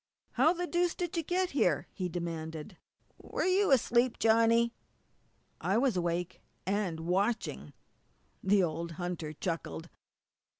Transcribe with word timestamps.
"How 0.31 0.51
the 0.53 0.65
deuce 0.65 0.95
did 0.95 1.15
you 1.15 1.21
get 1.21 1.51
here?" 1.51 1.87
he 1.93 2.09
demanded. 2.09 2.75
"Were 3.19 3.45
you 3.45 3.69
asleep, 3.69 4.17
Johnny?" 4.17 4.73
"I 5.61 5.77
was 5.77 5.95
awake 5.95 6.41
and 6.65 7.01
watching!" 7.01 7.71
The 8.41 8.63
old 8.63 8.93
hunter 8.93 9.31
chuckled. 9.31 9.89